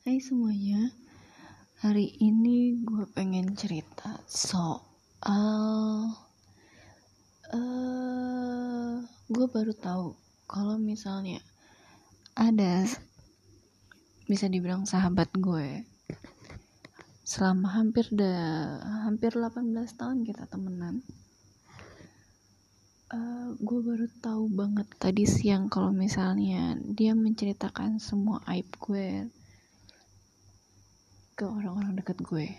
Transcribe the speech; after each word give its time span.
Hai 0.00 0.16
semuanya, 0.16 0.96
hari 1.84 2.16
ini 2.24 2.80
gue 2.88 3.04
pengen 3.12 3.52
cerita 3.52 4.16
soal 4.24 6.08
uh, 7.52 8.96
gue 9.28 9.46
baru 9.52 9.76
tahu 9.76 10.16
kalau 10.48 10.80
misalnya 10.80 11.44
ada 12.32 12.88
bisa 14.24 14.48
dibilang 14.48 14.88
sahabat 14.88 15.28
gue. 15.36 15.84
Selama 17.20 17.68
hampir 17.68 18.08
dah 18.08 18.80
hampir 19.04 19.36
18 19.36 19.68
tahun 20.00 20.24
kita 20.24 20.48
temenan. 20.48 21.04
Uh, 23.12 23.52
gue 23.60 23.80
baru 23.84 24.08
tahu 24.24 24.48
banget 24.48 24.88
tadi 24.96 25.28
siang 25.28 25.68
kalau 25.68 25.92
misalnya 25.92 26.80
dia 26.88 27.12
menceritakan 27.12 28.00
semua 28.00 28.40
aib 28.48 28.64
gue 28.80 29.28
ke 31.40 31.48
orang-orang 31.48 31.96
dekat 31.96 32.20
gue. 32.20 32.52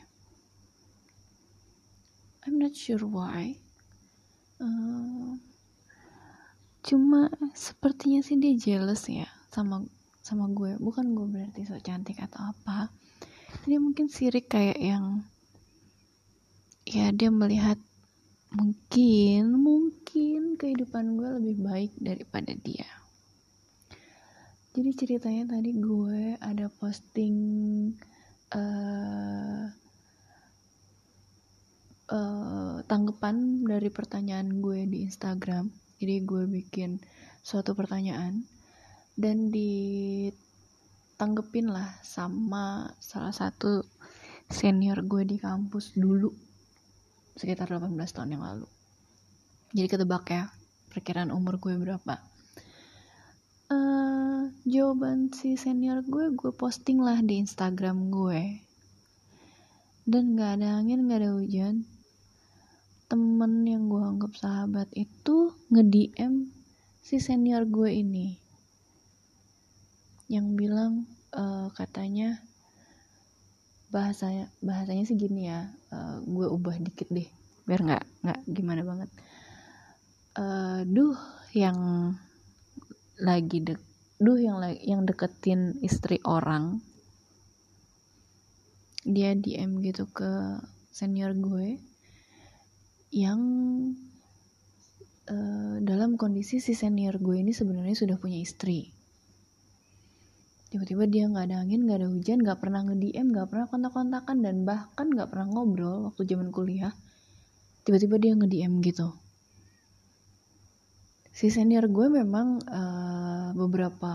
I'm 2.50 2.58
not 2.58 2.74
sure 2.74 3.06
why. 3.06 3.54
Uh, 4.58 5.38
cuma 6.82 7.30
sepertinya 7.54 8.26
sih 8.26 8.42
dia 8.42 8.58
jealous 8.58 9.06
ya 9.06 9.30
sama 9.54 9.86
sama 10.26 10.50
gue. 10.50 10.82
Bukan 10.82 11.14
gue 11.14 11.30
berarti 11.30 11.62
so 11.70 11.78
cantik 11.78 12.18
atau 12.26 12.42
apa. 12.58 12.90
Dia 13.70 13.78
mungkin 13.78 14.10
sirik 14.10 14.50
kayak 14.50 14.82
yang 14.82 15.22
ya 16.90 17.14
dia 17.14 17.30
melihat 17.30 17.78
mungkin 18.50 19.62
mungkin 19.62 20.58
kehidupan 20.58 21.22
gue 21.22 21.30
lebih 21.38 21.58
baik 21.62 21.94
daripada 22.02 22.52
dia 22.58 22.90
jadi 24.72 24.92
ceritanya 24.96 25.56
tadi 25.56 25.72
gue 25.76 26.36
ada 26.40 26.68
posting 26.80 27.36
uh, 28.56 29.66
uh, 32.12 32.84
tanggapan 32.86 33.64
dari 33.66 33.90
pertanyaan 33.90 34.62
gue 34.62 34.86
di 34.88 35.08
Instagram. 35.08 35.72
Jadi 36.02 36.16
gue 36.26 36.44
bikin 36.50 37.00
suatu 37.42 37.74
pertanyaan 37.78 38.44
dan 39.16 39.52
ditanggepin 39.54 40.36
lah 41.70 42.00
sama 42.02 42.94
salah 43.00 43.34
satu 43.34 43.84
senior 44.52 45.04
gue 45.08 45.24
di 45.24 45.38
kampus 45.40 45.96
dulu 45.96 46.34
sekitar 47.38 47.70
18 47.72 47.96
tahun 47.96 48.36
yang 48.36 48.44
lalu. 48.44 48.68
Jadi 49.72 49.88
ketebak 49.88 50.26
ya 50.28 50.52
perkiraan 50.92 51.32
umur 51.32 51.56
gue 51.64 51.72
berapa 51.80 52.20
jawaban 54.62 55.34
si 55.34 55.58
senior 55.58 56.06
gue 56.06 56.38
gue 56.38 56.54
posting 56.54 57.02
lah 57.02 57.18
di 57.26 57.42
Instagram 57.42 58.14
gue. 58.14 58.62
Dan 60.06 60.38
gak 60.38 60.62
ada 60.62 60.78
angin 60.78 61.10
gak 61.10 61.26
ada 61.26 61.34
hujan. 61.34 61.90
Temen 63.10 63.66
yang 63.66 63.90
gue 63.90 64.02
anggap 64.02 64.34
sahabat 64.38 64.88
itu 64.94 65.58
nge-DM 65.74 66.54
si 67.02 67.18
senior 67.18 67.66
gue 67.66 67.90
ini. 67.90 68.38
Yang 70.30 70.48
bilang 70.54 70.94
uh, 71.34 71.74
katanya 71.74 72.38
bahasa 73.92 74.48
bahasanya 74.64 75.04
sih 75.04 75.20
gini 75.20 75.52
ya 75.52 75.68
uh, 75.92 76.24
gue 76.24 76.48
ubah 76.48 76.80
dikit 76.80 77.12
deh 77.12 77.28
biar 77.68 77.84
nggak 77.84 78.04
nggak 78.24 78.40
gimana 78.48 78.82
banget. 78.88 79.10
Uh, 80.32 80.88
duh 80.88 81.18
yang 81.52 81.76
lagi 83.20 83.60
dek 83.60 83.91
duh 84.22 84.38
yang 84.38 84.62
yang 84.86 85.02
deketin 85.10 85.82
istri 85.82 86.22
orang. 86.22 86.78
Dia 89.02 89.34
DM 89.34 89.82
gitu 89.82 90.06
ke 90.14 90.62
senior 90.94 91.34
gue 91.34 91.82
yang 93.10 93.42
uh, 95.26 95.76
dalam 95.82 96.22
kondisi 96.22 96.62
si 96.62 96.78
senior 96.78 97.18
gue 97.18 97.42
ini 97.42 97.50
sebenarnya 97.50 97.98
sudah 97.98 98.22
punya 98.22 98.38
istri. 98.38 98.94
Tiba-tiba 100.70 101.10
dia 101.10 101.26
nggak 101.26 101.46
ada 101.50 101.66
angin 101.66 101.90
nggak 101.90 102.06
ada 102.06 102.10
hujan 102.14 102.46
nggak 102.46 102.62
pernah 102.62 102.86
nge 102.86 103.02
DM 103.02 103.34
nggak 103.34 103.50
pernah 103.50 103.66
kontak-kontakan 103.74 104.38
dan 104.46 104.56
bahkan 104.70 105.10
nggak 105.10 105.34
pernah 105.34 105.50
ngobrol 105.50 106.14
waktu 106.14 106.30
zaman 106.30 106.54
kuliah. 106.54 106.94
Tiba-tiba 107.90 108.22
dia 108.22 108.38
nge 108.38 108.48
DM 108.54 108.86
gitu 108.86 109.18
si 111.32 111.48
senior 111.48 111.88
gue 111.88 112.12
memang 112.12 112.60
uh, 112.68 113.56
beberapa 113.56 114.14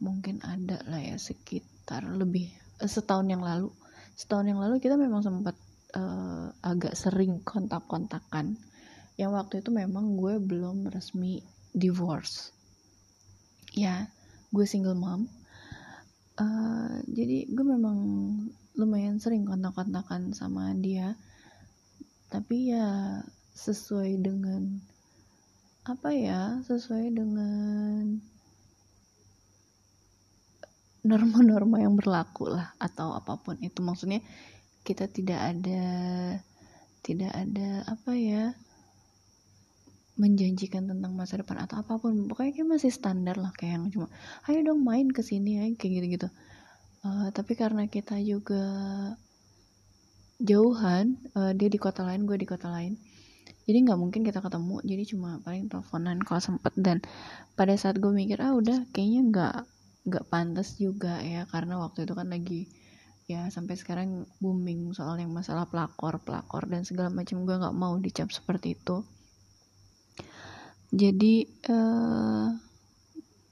mungkin 0.00 0.40
ada 0.44 0.80
lah 0.88 1.00
ya 1.00 1.16
sekitar 1.20 2.04
lebih 2.08 2.48
uh, 2.80 2.88
setahun 2.88 3.28
yang 3.28 3.44
lalu. 3.44 3.68
Setahun 4.16 4.48
yang 4.48 4.60
lalu 4.60 4.80
kita 4.80 4.96
memang 4.96 5.20
sempat 5.20 5.56
uh, 5.92 6.48
agak 6.64 6.96
sering 6.96 7.44
kontak-kontakan. 7.44 8.56
Yang 9.20 9.30
waktu 9.32 9.54
itu 9.60 9.70
memang 9.72 10.16
gue 10.16 10.40
belum 10.40 10.88
resmi 10.88 11.44
divorce. 11.76 12.52
Ya 13.76 14.08
gue 14.52 14.64
single 14.64 14.96
mom. 14.96 15.28
Uh, 16.36 17.00
jadi 17.08 17.48
gue 17.48 17.64
memang 17.64 17.98
lumayan 18.76 19.20
sering 19.20 19.44
kontak-kontakan 19.44 20.32
sama 20.32 20.72
dia. 20.76 21.16
Tapi 22.32 22.72
ya 22.72 23.20
sesuai 23.56 24.20
dengan 24.20 24.80
apa 25.86 26.10
ya 26.10 26.58
sesuai 26.66 27.14
dengan 27.14 28.18
norma-norma 31.06 31.78
yang 31.78 31.94
berlaku 31.94 32.50
lah 32.50 32.74
atau 32.82 33.14
apa 33.14 33.38
pun 33.38 33.54
itu. 33.62 33.78
Maksudnya 33.78 34.18
kita 34.82 35.06
tidak 35.06 35.38
ada 35.38 35.84
tidak 37.06 37.30
ada 37.30 37.86
apa 37.86 38.12
ya 38.18 38.44
menjanjikan 40.18 40.90
tentang 40.90 41.12
masa 41.14 41.38
depan 41.38 41.62
atau 41.62 41.78
apa 41.78 42.02
pun. 42.02 42.26
Pokoknya 42.26 42.52
kayak 42.58 42.70
masih 42.74 42.90
standar 42.90 43.38
lah 43.38 43.54
kayak 43.54 43.78
yang 43.78 43.86
cuma 43.94 44.06
ayo 44.50 44.66
dong 44.66 44.82
main 44.82 45.06
ke 45.06 45.22
sini 45.22 45.62
ya 45.62 45.64
kayak 45.78 45.92
gitu 46.02 46.08
gitu 46.18 46.28
uh, 47.06 47.28
tapi 47.30 47.54
karena 47.54 47.86
kita 47.86 48.18
juga 48.22 48.64
jauhan 50.42 51.16
uh, 51.38 51.52
dia 51.56 51.68
di 51.70 51.78
kota 51.80 52.04
lain 52.04 52.26
gue 52.28 52.36
di 52.36 52.48
kota 52.48 52.68
lain 52.68 52.98
jadi 53.66 53.82
nggak 53.82 53.98
mungkin 53.98 54.22
kita 54.22 54.38
ketemu 54.38 54.78
jadi 54.86 55.02
cuma 55.10 55.42
paling 55.42 55.66
teleponan 55.66 56.22
kalau 56.22 56.38
sempet. 56.38 56.70
Dan 56.78 57.02
pada 57.58 57.74
saat 57.74 57.98
gue 57.98 58.14
mikir 58.14 58.38
ah 58.38 58.54
udah 58.54 58.86
kayaknya 58.94 59.20
nggak 59.26 59.56
nggak 60.06 60.24
pantas 60.30 60.78
juga 60.78 61.18
ya 61.18 61.50
karena 61.50 61.82
waktu 61.82 62.06
itu 62.06 62.14
kan 62.14 62.30
lagi 62.30 62.70
ya 63.26 63.50
sampai 63.50 63.74
sekarang 63.74 64.22
booming 64.38 64.94
soal 64.94 65.18
yang 65.18 65.34
masalah 65.34 65.66
pelakor 65.66 66.22
pelakor 66.22 66.70
dan 66.70 66.86
segala 66.86 67.10
macam. 67.10 67.42
Gue 67.42 67.58
nggak 67.58 67.74
mau 67.74 67.98
dicap 67.98 68.30
seperti 68.30 68.78
itu. 68.78 69.02
Jadi 70.94 71.42
uh, 71.66 72.54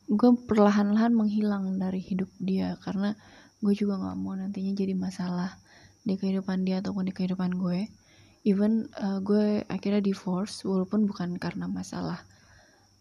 gue 0.07 0.31
perlahan-lahan 0.47 1.11
menghilang 1.11 1.75
dari 1.75 1.99
hidup 1.99 2.31
dia 2.39 2.79
karena 2.87 3.19
gue 3.59 3.75
juga 3.75 3.99
nggak 3.99 4.17
mau 4.23 4.39
nantinya 4.39 4.71
jadi 4.79 4.95
masalah 4.95 5.59
di 6.07 6.15
kehidupan 6.15 6.63
dia 6.63 6.79
ataupun 6.79 7.09
di 7.09 7.13
kehidupan 7.17 7.59
gue 7.59 7.91
even 8.45 8.89
uh, 9.01 9.19
gue 9.25 9.65
akhirnya 9.67 10.05
divorce 10.05 10.63
walaupun 10.69 11.09
bukan 11.09 11.41
karena 11.41 11.65
masalah 11.65 12.21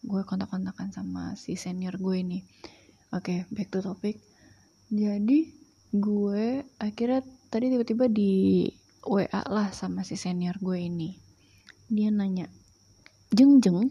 gue 0.04 0.22
kontak-kontakan 0.24 0.92
sama 0.92 1.36
si 1.36 1.60
senior 1.60 2.00
gue 2.00 2.16
ini. 2.20 2.40
Oke 3.14 3.46
okay, 3.46 3.52
back 3.52 3.70
to 3.72 3.84
topic. 3.84 4.20
Jadi 4.88 5.52
gue 5.94 6.66
akhirnya 6.80 7.22
tadi 7.52 7.70
tiba-tiba 7.70 8.10
di 8.10 8.66
WA 9.04 9.44
lah 9.52 9.70
sama 9.76 10.02
si 10.08 10.16
senior 10.16 10.56
gue 10.64 10.80
ini. 10.80 11.16
Dia 11.92 12.10
nanya 12.10 12.48
jeng 13.34 13.58
jeng 13.58 13.90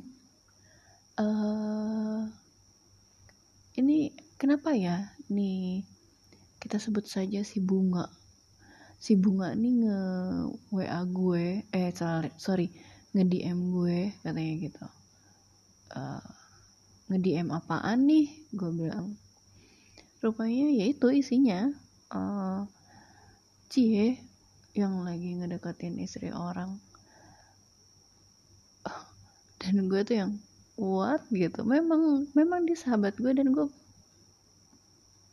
uh, 1.19 2.23
ini 3.75 4.15
kenapa 4.39 4.71
ya 4.71 5.11
nih 5.27 5.83
kita 6.63 6.79
sebut 6.79 7.11
saja 7.11 7.43
si 7.43 7.59
bunga 7.59 8.07
si 9.03 9.19
bunga 9.19 9.51
nih 9.59 9.83
nge 9.83 9.99
WA 10.71 11.01
gue 11.11 11.67
eh 11.75 11.91
sorry 12.39 12.71
nge 13.11 13.25
DM 13.27 13.59
gue 13.75 14.15
katanya 14.23 14.55
gitu. 14.63 14.85
Uh, 15.91 16.23
nge 17.11 17.19
DM 17.19 17.49
apaan 17.51 18.07
nih? 18.07 18.31
Gue 18.55 18.71
bilang 18.71 19.19
rupanya 20.23 20.71
ya 20.71 20.87
itu 20.87 21.11
isinya 21.11 21.67
uh, 22.15 22.63
cie 23.67 24.23
yang 24.79 25.03
lagi 25.03 25.35
ngedeketin 25.35 25.99
istri 25.99 26.31
orang. 26.31 26.79
Dan 29.59 29.91
gue 29.91 30.01
tuh 30.07 30.15
yang 30.15 30.33
what? 30.79 31.27
Gitu. 31.35 31.67
Memang 31.67 32.31
memang 32.39 32.71
dia 32.71 32.79
sahabat 32.79 33.19
gue 33.19 33.35
dan 33.35 33.51
gue 33.51 33.67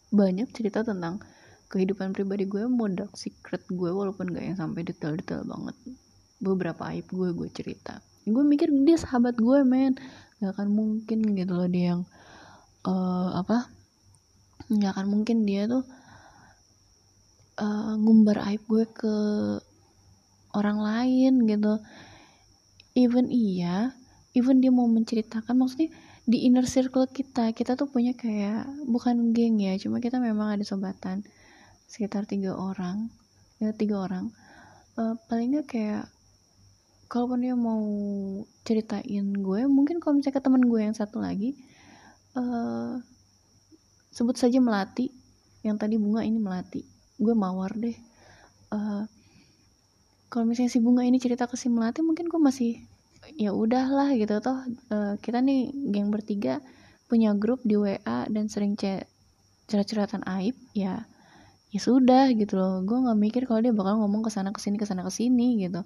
banyak 0.10 0.50
cerita 0.58 0.82
tentang 0.82 1.22
kehidupan 1.70 2.18
pribadi 2.18 2.50
gue 2.50 2.66
modal 2.66 3.08
secret 3.14 3.62
gue 3.70 3.90
walaupun 3.94 4.34
gak 4.34 4.44
yang 4.44 4.58
sampai 4.58 4.82
detail-detail 4.84 5.46
banget. 5.46 5.76
Beberapa 6.42 6.90
aib 6.94 7.06
gue 7.14 7.30
gue 7.32 7.50
cerita. 7.54 8.02
Gue 8.26 8.42
mikir 8.42 8.74
dia 8.84 8.98
sahabat 8.98 9.38
gue 9.38 9.62
men. 9.62 9.96
Gak 10.42 10.58
akan 10.58 10.70
mungkin 10.74 11.20
gitu 11.38 11.54
loh 11.54 11.70
dia 11.70 11.96
yang 11.96 12.02
uh, 12.90 13.38
apa? 13.38 13.70
Nggak 14.70 14.92
akan 14.98 15.08
mungkin 15.10 15.38
dia 15.46 15.66
tuh 15.66 15.86
uh, 17.62 17.94
ngumbar 17.98 18.44
aib 18.50 18.62
gue 18.66 18.86
ke 18.90 19.16
orang 20.58 20.82
lain 20.82 21.46
gitu. 21.46 21.78
Even 22.98 23.30
iya 23.30 23.94
even 24.38 24.62
dia 24.62 24.70
mau 24.70 24.86
menceritakan 24.86 25.58
maksudnya 25.58 25.90
di 26.30 26.46
inner 26.46 26.66
circle 26.70 27.10
kita 27.10 27.50
kita 27.58 27.74
tuh 27.74 27.90
punya 27.90 28.14
kayak 28.14 28.70
bukan 28.86 29.34
geng 29.34 29.58
ya 29.58 29.74
cuma 29.82 29.98
kita 29.98 30.22
memang 30.22 30.54
ada 30.54 30.62
sobatan 30.62 31.26
sekitar 31.90 32.30
tiga 32.30 32.54
orang. 32.54 33.10
Ya 33.58 33.74
tiga 33.74 34.06
orang. 34.06 34.30
Uh, 34.94 35.18
paling 35.28 35.58
kayak 35.66 36.06
kalaupun 37.10 37.42
dia 37.42 37.58
mau 37.58 37.82
ceritain 38.62 39.26
gue 39.34 39.62
mungkin 39.66 39.98
kalau 39.98 40.22
misalnya 40.22 40.38
ke 40.38 40.44
temen 40.46 40.62
gue 40.70 40.82
yang 40.86 40.94
satu 40.94 41.18
lagi 41.18 41.58
uh, 42.38 43.02
sebut 44.14 44.38
saja 44.38 44.62
melati. 44.62 45.10
Yang 45.66 45.76
tadi 45.82 45.96
bunga 46.00 46.24
ini 46.24 46.40
melati. 46.40 46.86
Gue 47.18 47.34
mawar 47.36 47.74
deh. 47.76 47.98
Uh, 48.70 49.04
kalau 50.30 50.46
misalnya 50.46 50.70
si 50.70 50.80
bunga 50.80 51.02
ini 51.02 51.18
cerita 51.18 51.50
ke 51.50 51.58
si 51.58 51.74
melati 51.74 52.06
mungkin 52.06 52.30
gue 52.30 52.38
masih 52.38 52.80
ya 53.36 53.52
udahlah 53.52 54.14
gitu 54.14 54.38
toh. 54.40 54.62
Uh, 54.94 55.18
kita 55.20 55.42
nih 55.42 55.74
geng 55.90 56.14
bertiga 56.14 56.62
punya 57.10 57.34
grup 57.34 57.66
di 57.66 57.74
WA 57.74 58.30
dan 58.30 58.46
sering 58.46 58.78
cerita-cerita 58.78 60.22
aib 60.38 60.54
ya 60.78 61.10
ya 61.70 61.80
sudah 61.82 62.34
gitu 62.34 62.58
loh. 62.58 62.82
Gue 62.86 62.98
nggak 63.06 63.20
mikir 63.20 63.42
kalau 63.46 63.62
dia 63.62 63.74
bakal 63.74 64.02
ngomong 64.02 64.26
ke 64.26 64.32
sana 64.34 64.50
ke 64.50 64.60
sini 64.62 64.78
ke 64.82 64.86
sana 64.90 65.06
ke 65.06 65.12
sini 65.14 65.62
gitu. 65.62 65.82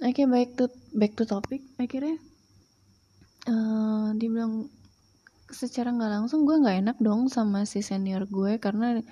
Oke 0.00 0.24
okay, 0.24 0.26
back 0.26 0.50
to 0.58 0.64
back 0.96 1.12
to 1.14 1.24
topic. 1.28 1.62
Akhirnya 1.78 2.16
uh, 3.46 4.10
dia 4.16 4.28
bilang 4.32 4.72
secara 5.50 5.90
nggak 5.90 6.10
langsung 6.10 6.46
gue 6.46 6.56
nggak 6.62 6.78
enak 6.86 6.96
dong 7.02 7.26
sama 7.26 7.66
si 7.66 7.82
senior 7.82 8.26
gue 8.30 8.62
karena 8.62 9.02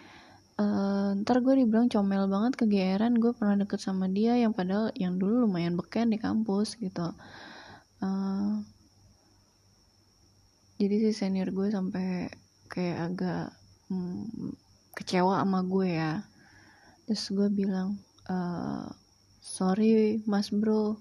uh, 0.58 1.10
ntar 1.22 1.42
gue 1.42 1.54
dibilang 1.60 1.86
comel 1.92 2.26
banget 2.26 2.58
kegeeran. 2.58 3.14
Gue 3.20 3.36
pernah 3.36 3.54
deket 3.60 3.78
sama 3.78 4.10
dia 4.10 4.34
yang 4.34 4.50
padahal 4.56 4.90
yang 4.98 5.20
dulu 5.20 5.46
lumayan 5.46 5.78
beken 5.78 6.10
di 6.10 6.18
kampus 6.18 6.74
gitu. 6.80 7.14
Uh, 7.98 8.62
jadi 10.78 11.10
si 11.10 11.10
senior 11.10 11.50
gue 11.50 11.68
sampai 11.74 12.30
kayak 12.70 12.96
agak 13.10 13.50
hmm, 13.90 14.54
kecewa 14.98 15.38
sama 15.38 15.62
gue 15.62 15.94
ya. 15.94 16.26
Terus 17.06 17.30
gue 17.30 17.48
bilang 17.54 18.02
uh, 18.26 18.90
sorry 19.38 20.18
mas 20.26 20.50
bro. 20.50 20.98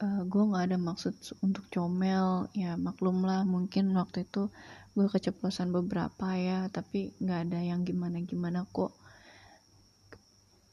Uh, 0.00 0.24
gue 0.28 0.42
nggak 0.44 0.64
ada 0.68 0.76
maksud 0.76 1.16
untuk 1.40 1.64
comel. 1.72 2.52
Ya 2.52 2.76
maklum 2.76 3.24
lah 3.24 3.48
mungkin 3.48 3.96
waktu 3.96 4.28
itu 4.28 4.52
gue 4.92 5.06
keceplosan 5.08 5.72
beberapa 5.72 6.36
ya 6.36 6.68
tapi 6.68 7.16
nggak 7.16 7.40
ada 7.48 7.58
yang 7.64 7.88
gimana 7.88 8.20
gimana 8.20 8.68
kok. 8.68 8.92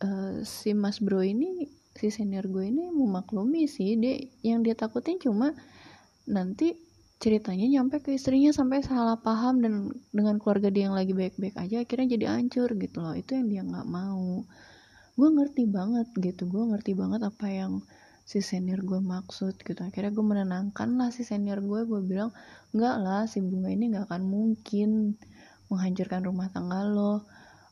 Uh, 0.03 0.43
si 0.43 0.75
mas 0.75 0.99
bro 0.99 1.23
ini 1.23 1.71
si 1.97 2.13
senior 2.13 2.45
gue 2.45 2.69
ini 2.69 2.93
memaklumi 2.93 3.65
sih 3.65 3.97
dia 3.97 4.21
yang 4.45 4.61
dia 4.61 4.77
takutin 4.77 5.17
cuma 5.17 5.57
nanti 6.29 6.77
ceritanya 7.17 7.65
nyampe 7.65 7.97
ke 8.05 8.13
istrinya 8.13 8.53
sampai 8.53 8.85
salah 8.85 9.17
paham 9.17 9.57
dan 9.65 9.73
dengan 10.13 10.37
keluarga 10.37 10.69
dia 10.69 10.85
yang 10.85 10.97
lagi 10.99 11.17
baik-baik 11.17 11.57
aja 11.57 11.81
akhirnya 11.81 12.07
jadi 12.13 12.25
hancur 12.37 12.69
gitu 12.77 12.97
loh. 13.01 13.17
Itu 13.17 13.33
yang 13.37 13.47
dia 13.49 13.61
nggak 13.65 13.87
mau. 13.89 14.45
Gue 15.17 15.29
ngerti 15.33 15.63
banget 15.65 16.07
gitu. 16.13 16.45
Gue 16.45 16.63
ngerti 16.69 16.93
banget 16.93 17.21
apa 17.25 17.47
yang 17.49 17.81
si 18.21 18.37
senior 18.45 18.85
gue 18.85 19.01
maksud 19.01 19.57
gitu. 19.65 19.81
Akhirnya 19.81 20.13
gue 20.13 20.25
menenangkan 20.25 20.89
lah 20.93 21.09
si 21.09 21.25
senior 21.25 21.57
gue 21.65 21.89
gue 21.89 22.01
bilang 22.05 22.29
nggak 22.77 22.95
lah 23.01 23.25
si 23.25 23.41
bunga 23.41 23.69
ini 23.73 23.97
nggak 23.97 24.05
akan 24.13 24.23
mungkin 24.29 25.17
menghancurkan 25.73 26.21
rumah 26.21 26.53
tangga 26.53 26.85
lo. 26.85 27.25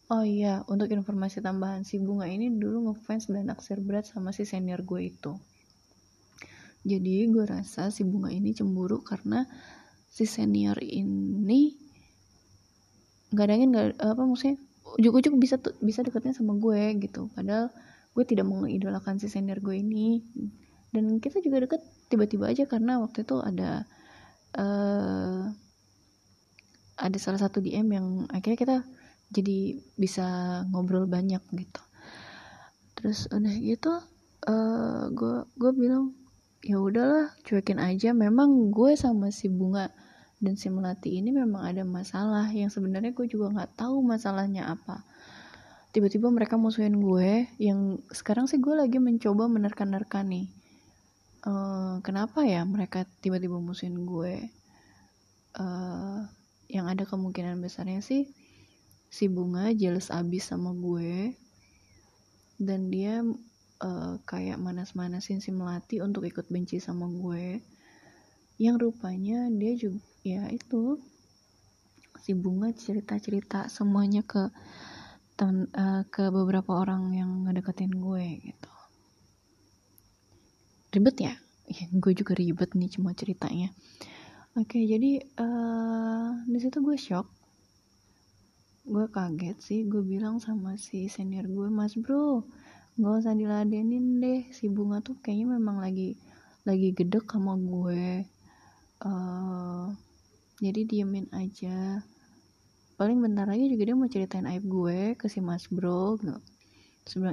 Oh 0.09 0.25
iya 0.25 0.65
untuk 0.65 0.89
informasi 0.89 1.45
tambahan 1.45 1.85
si 1.85 2.01
bunga 2.01 2.25
ini 2.25 2.49
dulu 2.49 2.89
ngefans 2.89 3.29
dan 3.29 3.49
naksir 3.53 3.77
berat 3.81 4.09
sama 4.09 4.33
si 4.33 4.41
senior 4.45 4.81
gue 4.81 5.13
itu 5.13 5.37
jadi 6.85 7.25
gue 7.33 7.45
rasa 7.49 7.89
si 7.89 8.05
bunga 8.05 8.29
ini 8.29 8.53
cemburu 8.53 9.01
karena 9.01 9.49
si 10.05 10.29
senior 10.29 10.77
ini 10.79 11.73
nggak 13.33 13.45
ada 13.49 13.55
nggak 13.57 13.87
apa 13.99 14.21
maksudnya 14.23 14.61
ujuk-ujuk 14.95 15.33
bisa 15.35 15.57
tuh 15.59 15.75
bisa 15.83 16.05
deketnya 16.05 16.31
sama 16.31 16.55
gue 16.55 17.01
gitu. 17.01 17.27
Padahal 17.33 17.73
gue 18.15 18.23
tidak 18.23 18.47
mengidolakan 18.47 19.19
si 19.19 19.27
senior 19.27 19.59
gue 19.59 19.75
ini. 19.75 20.23
Dan 20.93 21.19
kita 21.19 21.43
juga 21.43 21.67
deket 21.67 21.81
tiba-tiba 22.07 22.47
aja 22.47 22.63
karena 22.69 23.03
waktu 23.03 23.27
itu 23.27 23.35
ada 23.43 23.83
uh, 24.55 25.51
ada 26.95 27.17
salah 27.19 27.41
satu 27.41 27.59
DM 27.59 27.91
yang 27.91 28.07
akhirnya 28.31 28.55
kita 28.55 28.77
jadi 29.35 29.83
bisa 29.99 30.25
ngobrol 30.71 31.09
banyak 31.09 31.43
gitu. 31.51 31.81
Terus 32.95 33.27
udah 33.27 33.55
gitu 33.59 33.91
uh, 34.47 35.03
gue 35.11 35.35
gue 35.59 35.71
bilang 35.75 36.15
ya 36.65 36.81
udahlah 36.81 37.29
cuekin 37.45 37.77
aja. 37.77 38.11
Memang 38.17 38.73
gue 38.73 38.97
sama 38.97 39.29
si 39.29 39.45
bunga 39.53 39.93
dan 40.41 40.57
si 40.57 40.73
melati 40.73 41.21
ini 41.21 41.29
memang 41.29 41.61
ada 41.61 41.85
masalah 41.85 42.49
yang 42.49 42.73
sebenarnya 42.73 43.13
gue 43.13 43.29
juga 43.29 43.53
nggak 43.53 43.77
tahu 43.77 44.01
masalahnya 44.01 44.65
apa. 44.73 45.05
Tiba-tiba 45.93 46.27
mereka 46.33 46.57
musuhin 46.57 46.97
gue 46.99 47.45
yang 47.61 48.01
sekarang 48.09 48.49
sih 48.49 48.57
gue 48.57 48.73
lagi 48.73 48.97
mencoba 48.97 49.45
menerka-nerka 49.45 50.25
nih. 50.25 50.49
Uh, 51.45 52.01
kenapa 52.01 52.41
ya 52.41 52.65
mereka 52.65 53.05
tiba-tiba 53.21 53.61
musuhin 53.61 54.03
gue? 54.03 54.49
Uh, 55.55 56.25
yang 56.67 56.89
ada 56.89 57.05
kemungkinan 57.05 57.61
besarnya 57.61 58.01
sih 58.03 58.27
si 59.07 59.31
bunga 59.31 59.71
jealous 59.71 60.11
abis 60.11 60.51
sama 60.51 60.75
gue 60.75 61.31
dan 62.59 62.91
dia 62.91 63.23
uh, 63.85 64.17
kayak 64.25 64.57
manas-manasin 64.57 65.39
si 65.39 65.53
melati 65.53 66.01
untuk 66.01 66.25
ikut 66.25 66.49
benci 66.49 66.81
sama 66.81 67.05
gue. 67.05 67.61
Yang 68.57 68.75
rupanya 68.89 69.45
dia 69.53 69.73
juga 69.77 70.01
ya 70.25 70.49
itu 70.49 70.97
si 72.25 72.33
bunga 72.33 72.73
cerita-cerita 72.73 73.69
semuanya 73.69 74.25
ke 74.25 74.49
uh, 75.37 76.01
ke 76.09 76.23
beberapa 76.33 76.81
orang 76.81 77.13
yang 77.13 77.31
ngedeketin 77.45 77.93
gue 77.93 78.25
gitu. 78.41 78.73
Ribet 80.95 81.17
ya, 81.21 81.33
ya 81.69 81.85
gue 81.91 82.13
juga 82.17 82.33
ribet 82.33 82.73
nih 82.73 82.89
cuma 82.97 83.13
ceritanya. 83.13 83.69
Oke 84.55 84.81
jadi 84.81 85.21
uh, 85.37 86.41
di 86.47 86.57
gue 86.57 86.97
shock. 86.97 87.27
Gue 88.87 89.05
kaget 89.11 89.57
sih 89.61 89.79
gue 89.85 90.01
bilang 90.01 90.41
sama 90.41 90.79
si 90.81 91.05
senior 91.11 91.45
gue 91.45 91.67
mas 91.69 91.93
bro 91.93 92.47
nggak 92.95 93.13
usah 93.19 93.35
diladenin 93.35 94.23
deh 94.23 94.47
si 94.55 94.71
bunga 94.71 95.03
tuh 95.03 95.19
kayaknya 95.19 95.59
memang 95.59 95.83
lagi 95.83 96.15
lagi 96.65 96.95
gedek 96.97 97.29
sama 97.29 97.53
gue. 97.59 98.25
Uh, 99.03 99.93
jadi 100.63 100.81
diemin 100.87 101.27
aja. 101.35 102.01
Paling 102.95 103.19
bentar 103.19 103.45
lagi 103.45 103.67
juga 103.67 103.83
dia 103.85 103.95
mau 103.95 104.07
ceritain 104.07 104.47
aib 104.47 104.63
gue 104.65 105.19
ke 105.19 105.27
si 105.27 105.43
mas 105.43 105.67
bro 105.67 106.15
gitu. 106.17 106.39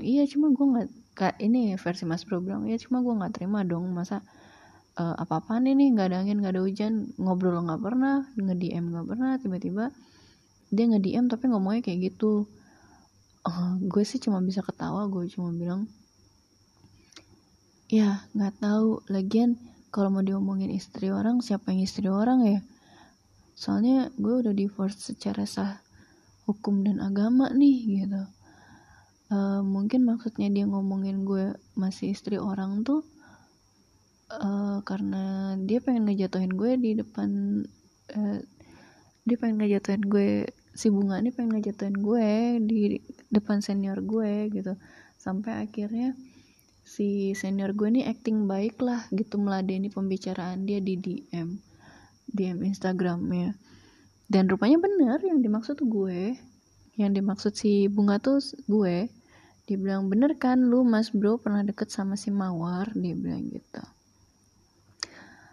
iya 0.02 0.26
cuma 0.28 0.52
gue 0.52 0.66
nggak 1.14 1.38
ini 1.40 1.78
versi 1.78 2.04
mas 2.04 2.26
bro 2.26 2.42
bilang 2.42 2.66
iya 2.68 2.76
cuma 2.76 3.00
gue 3.00 3.14
nggak 3.14 3.32
terima 3.40 3.62
dong 3.62 3.88
masa 3.94 4.20
uh, 4.98 5.14
apa 5.16 5.40
apaan 5.40 5.64
ini 5.64 5.92
nggak 5.94 6.12
ada 6.12 6.16
angin 6.24 6.42
nggak 6.42 6.58
ada 6.58 6.62
hujan 6.64 6.92
ngobrol 7.16 7.56
nggak 7.64 7.80
pernah 7.80 8.26
nge 8.36 8.54
dm 8.58 8.84
nggak 8.92 9.06
pernah 9.08 9.30
tiba-tiba 9.40 9.84
dia 10.72 10.84
nge 10.88 11.00
dm 11.00 11.24
tapi 11.32 11.44
ngomongnya 11.48 11.82
kayak 11.84 12.12
gitu 12.12 12.48
uh, 13.46 13.74
gue 13.78 14.04
sih 14.06 14.22
cuma 14.22 14.38
bisa 14.42 14.62
ketawa 14.62 15.06
gue 15.10 15.26
cuma 15.30 15.50
bilang 15.54 15.90
ya 17.92 18.24
nggak 18.32 18.56
tahu. 18.62 19.04
Lagian 19.12 19.60
kalau 19.92 20.08
mau 20.08 20.24
diomongin 20.24 20.72
istri 20.72 21.12
orang 21.12 21.44
siapa 21.44 21.76
yang 21.76 21.84
istri 21.84 22.08
orang 22.08 22.40
ya? 22.48 22.60
Soalnya 23.52 24.08
gue 24.16 24.40
udah 24.40 24.54
divorce 24.56 25.12
secara 25.12 25.44
sah 25.44 25.84
hukum 26.48 26.80
dan 26.82 27.04
agama 27.04 27.52
nih 27.52 28.00
gitu. 28.00 28.22
Uh, 29.32 29.60
mungkin 29.64 30.04
maksudnya 30.04 30.48
dia 30.52 30.64
ngomongin 30.68 31.24
gue 31.24 31.56
masih 31.72 32.12
istri 32.12 32.36
orang 32.36 32.84
tuh 32.84 33.00
uh, 34.28 34.84
karena 34.84 35.56
dia 35.56 35.80
pengen 35.80 36.04
ngejatuhin 36.04 36.52
gue 36.52 36.76
di 36.76 36.90
depan 37.00 37.28
uh, 38.12 38.38
dia 39.24 39.36
pengen 39.40 39.64
ngejatuhin 39.64 40.04
gue 40.04 40.52
si 40.72 40.88
bunga 40.88 41.20
ini 41.20 41.28
pengen 41.32 41.60
ngejatuhin 41.60 41.96
gue 42.00 42.30
di 42.64 42.80
depan 43.28 43.60
senior 43.60 44.00
gue 44.00 44.48
gitu. 44.48 44.72
Sampai 45.20 45.62
akhirnya 45.68 46.16
si 46.82 47.36
senior 47.36 47.76
gue 47.76 47.88
ini 47.92 48.02
acting 48.08 48.48
baik 48.48 48.80
lah 48.80 49.06
gitu 49.12 49.38
meladeni 49.38 49.92
pembicaraan 49.92 50.64
dia 50.64 50.80
di 50.80 50.96
DM 50.98 51.48
DM 52.32 52.58
Instagramnya. 52.64 53.54
Dan 54.32 54.48
rupanya 54.48 54.80
bener 54.80 55.20
yang 55.20 55.44
dimaksud 55.44 55.76
gue 55.84 56.36
yang 56.96 57.12
dimaksud 57.16 57.56
si 57.56 57.88
bunga 57.88 58.20
tuh 58.20 58.40
gue. 58.68 59.08
Dia 59.68 59.76
bilang 59.78 60.10
bener 60.10 60.36
kan 60.36 60.58
lu 60.58 60.82
mas 60.82 61.14
bro 61.14 61.38
pernah 61.38 61.62
deket 61.62 61.88
sama 61.88 62.18
si 62.18 62.32
mawar? 62.32 62.90
Dia 62.92 63.14
bilang 63.14 63.48
gitu. 63.48 63.82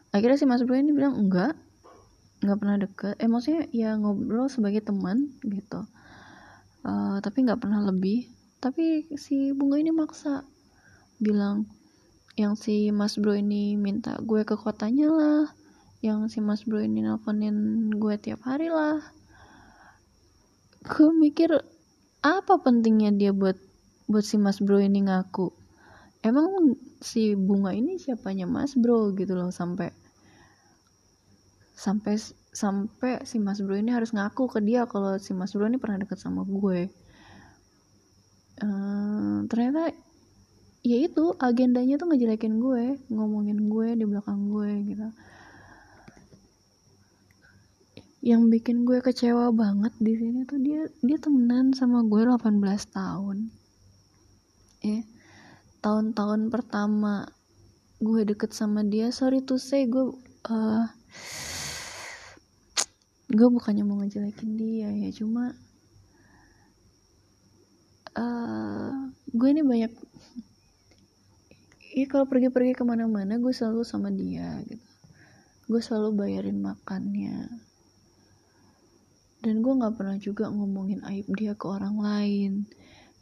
Akhirnya 0.10 0.40
si 0.40 0.46
mas 0.50 0.64
bro 0.66 0.76
ini 0.76 0.92
bilang 0.92 1.16
enggak 1.16 1.56
nggak 2.40 2.58
pernah 2.60 2.78
deket. 2.80 3.14
Eh 3.20 3.30
ya 3.76 4.00
ngobrol 4.00 4.48
sebagai 4.48 4.84
teman 4.84 5.36
gitu. 5.44 5.84
Uh, 6.84 7.20
tapi 7.20 7.44
nggak 7.44 7.60
pernah 7.60 7.84
lebih. 7.84 8.32
Tapi 8.60 9.12
si 9.20 9.52
bunga 9.56 9.80
ini 9.80 9.92
maksa. 9.92 10.44
Bilang 11.20 11.68
yang 12.40 12.56
si 12.56 12.88
mas 12.96 13.20
bro 13.20 13.36
ini 13.36 13.76
minta 13.76 14.16
gue 14.24 14.48
ke 14.48 14.56
kotanya 14.56 15.12
lah. 15.12 15.44
Yang 16.00 16.36
si 16.36 16.40
mas 16.40 16.64
bro 16.64 16.80
ini 16.80 17.04
nelfonin 17.04 17.92
gue 17.92 18.16
tiap 18.16 18.48
hari 18.48 18.72
lah. 18.72 19.04
Gue 20.88 21.12
mikir 21.12 21.52
apa 22.24 22.54
pentingnya 22.64 23.12
dia 23.12 23.32
buat 23.36 23.60
buat 24.08 24.24
si 24.24 24.40
mas 24.40 24.64
bro 24.64 24.80
ini 24.80 25.04
ngaku? 25.04 25.52
Emang 26.24 26.76
si 27.04 27.36
bunga 27.36 27.72
ini 27.76 28.00
siapanya 28.00 28.48
mas 28.48 28.76
bro 28.76 29.12
gitu 29.16 29.36
loh 29.36 29.52
sampai 29.52 29.92
sampai 31.80 32.20
sampai 32.52 33.24
si 33.24 33.40
mas 33.40 33.64
bro 33.64 33.80
ini 33.80 33.96
harus 33.96 34.12
ngaku 34.12 34.52
ke 34.52 34.60
dia 34.60 34.84
kalau 34.84 35.16
si 35.16 35.32
mas 35.32 35.56
bro 35.56 35.64
ini 35.64 35.80
pernah 35.80 36.04
deket 36.04 36.20
sama 36.20 36.44
gue. 36.44 36.92
Uh, 38.60 39.48
ternyata 39.48 39.96
ya 40.84 40.98
itu 41.00 41.32
agendanya 41.40 41.96
tuh 41.96 42.12
ngejelekin 42.12 42.60
gue 42.60 43.00
ngomongin 43.08 43.72
gue 43.72 43.88
di 43.96 44.04
belakang 44.04 44.52
gue 44.52 44.72
gitu. 44.92 45.08
Yang 48.20 48.42
bikin 48.52 48.84
gue 48.84 49.00
kecewa 49.00 49.48
banget 49.56 49.96
di 50.04 50.20
sini 50.20 50.44
tuh 50.44 50.60
dia 50.60 50.84
dia 51.00 51.16
temenan 51.16 51.72
sama 51.72 52.04
gue 52.04 52.28
18 52.28 52.60
tahun. 52.92 53.48
Ya 54.84 55.00
tahun-tahun 55.80 56.52
pertama 56.52 57.32
gue 58.04 58.28
deket 58.28 58.52
sama 58.52 58.84
dia 58.84 59.16
sorry 59.16 59.40
to 59.40 59.56
say 59.56 59.88
gue 59.88 60.12
uh, 60.52 60.86
gue 63.30 63.48
bukannya 63.48 63.86
mau 63.86 64.02
ngejelekin 64.02 64.58
dia 64.58 64.90
ya. 64.90 65.10
Cuma 65.14 65.54
uh, 68.18 68.92
gue 69.30 69.48
ini 69.54 69.62
banyak 69.62 69.94
Iya 71.90 72.06
kalau 72.06 72.30
pergi-pergi 72.30 72.78
ke 72.78 72.86
mana-mana 72.86 73.42
gue 73.42 73.50
selalu 73.50 73.82
sama 73.82 74.14
dia 74.14 74.62
gitu. 74.70 74.90
Gue 75.66 75.82
selalu 75.82 76.22
bayarin 76.22 76.62
makannya. 76.62 77.50
Dan 79.42 79.66
gue 79.66 79.74
nggak 79.74 79.98
pernah 79.98 80.18
juga 80.22 80.54
ngomongin 80.54 81.02
aib 81.10 81.26
dia 81.34 81.58
ke 81.58 81.66
orang 81.66 81.98
lain. 81.98 82.52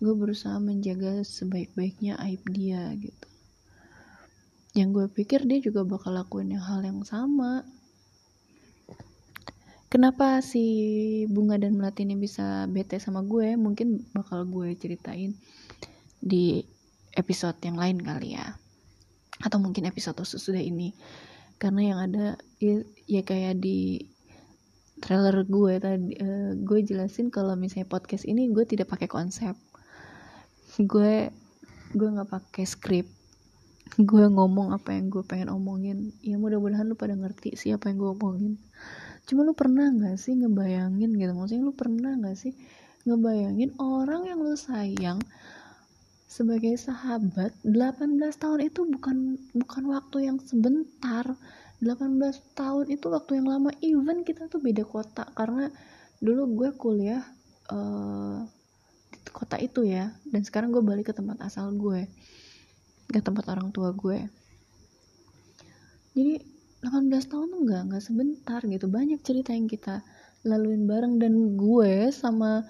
Gue 0.03 0.13
berusaha 0.19 0.59
menjaga 0.59 1.23
sebaik-baiknya 1.23 2.19
aib 2.27 2.43
dia 2.51 2.91
gitu. 2.99 3.27
Yang 4.75 4.89
gue 4.91 5.05
pikir 5.15 5.47
dia 5.47 5.63
juga 5.63 5.87
bakal 5.87 6.19
lakuin 6.19 6.59
hal 6.59 6.83
yang 6.83 7.07
sama 7.07 7.63
kenapa 9.88 10.39
si 10.44 10.63
bunga 11.32 11.60
dan 11.60 11.75
melati 11.75 12.03
ini 12.03 12.15
bisa 12.20 12.67
bete 12.70 13.00
sama 13.00 13.24
gue? 13.24 13.56
Mungkin 13.56 14.13
bakal 14.15 14.48
gue 14.48 14.75
ceritain 14.75 15.36
di 16.20 16.63
episode 17.15 17.58
yang 17.63 17.79
lain 17.79 17.98
kali 18.00 18.38
ya. 18.38 18.56
Atau 19.41 19.60
mungkin 19.63 19.88
episode 19.88 20.20
sesudah 20.22 20.62
ini. 20.62 20.94
Karena 21.58 21.82
yang 21.82 22.00
ada 22.12 22.25
ya, 22.62 22.86
ya 23.10 23.22
kayak 23.25 23.58
di 23.63 24.06
trailer 24.98 25.46
gue 25.46 25.74
tadi 25.77 26.17
uh, 26.17 26.58
gue 26.58 26.79
jelasin 26.82 27.29
kalau 27.29 27.53
misalnya 27.53 27.89
podcast 27.89 28.25
ini 28.25 28.50
gue 28.53 28.65
tidak 28.70 28.91
pakai 28.94 29.10
konsep. 29.10 29.58
Gue 30.77 31.34
gue 31.96 32.08
nggak 32.08 32.29
pakai 32.29 32.65
skrip 32.67 33.16
gue 33.96 34.25
ngomong 34.27 34.75
apa 34.75 34.91
yang 34.91 35.08
gue 35.08 35.24
pengen 35.24 35.48
omongin. 35.56 36.12
Ya 36.20 36.36
mudah-mudahan 36.36 36.84
lu 36.84 37.00
pada 37.00 37.15
ngerti 37.15 37.56
sih 37.56 37.72
apa 37.72 37.88
yang 37.88 38.03
gue 38.03 38.12
omongin. 38.12 38.53
Cuma 39.24 39.48
lu 39.48 39.56
pernah 39.56 39.88
nggak 39.88 40.20
sih 40.20 40.36
ngebayangin 40.36 41.15
gitu? 41.15 41.32
Maksudnya 41.32 41.63
lu 41.63 41.74
pernah 41.74 42.12
nggak 42.20 42.36
sih 42.36 42.53
ngebayangin 43.08 43.79
orang 43.79 44.27
yang 44.27 44.44
lu 44.44 44.56
sayang 44.60 45.24
sebagai 46.27 46.75
sahabat 46.75 47.56
18 47.63 48.20
tahun 48.36 48.60
itu 48.67 48.84
bukan 48.84 49.39
bukan 49.56 49.84
waktu 49.89 50.27
yang 50.27 50.38
sebentar. 50.44 51.24
18 51.77 52.58
tahun 52.58 52.86
itu 52.89 53.06
waktu 53.13 53.38
yang 53.39 53.48
lama. 53.48 53.70
Even 53.86 54.25
kita 54.27 54.50
tuh 54.50 54.60
beda 54.60 54.84
kota. 54.84 55.29
Karena 55.32 55.70
dulu 56.17 56.65
gue 56.65 56.70
kuliah 56.74 57.22
uh, 57.70 58.41
kota 59.29 59.62
itu 59.62 59.86
ya. 59.86 60.12
Dan 60.27 60.41
sekarang 60.41 60.74
gue 60.74 60.82
balik 60.82 61.10
ke 61.10 61.13
tempat 61.13 61.38
asal 61.46 61.72
gue 61.77 62.10
ke 63.07 63.23
tempat 63.23 63.47
orang 63.47 63.71
tua 63.71 63.95
gue. 63.95 64.27
Jadi 66.17 66.43
18 66.83 67.09
tahun 67.29 67.47
tuh 67.53 67.61
nggak 67.65 67.81
nggak 67.91 68.03
sebentar 68.03 68.61
gitu. 68.65 68.85
Banyak 68.91 69.19
cerita 69.23 69.55
yang 69.55 69.69
kita 69.71 70.03
laluin 70.43 70.85
bareng. 70.85 71.17
Dan 71.17 71.55
gue 71.55 72.11
sama 72.13 72.67